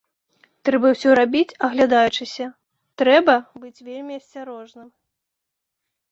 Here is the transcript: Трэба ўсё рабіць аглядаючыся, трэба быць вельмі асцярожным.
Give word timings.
Трэба 0.67 0.87
ўсё 0.93 1.09
рабіць 1.19 1.57
аглядаючыся, 1.67 2.47
трэба 3.01 3.35
быць 3.65 3.83
вельмі 3.89 4.13
асцярожным. 4.21 4.89